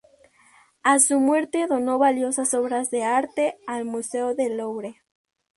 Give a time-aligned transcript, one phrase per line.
[0.81, 4.99] A su muerte donó valiosas obras de arte al Museo del Louvre.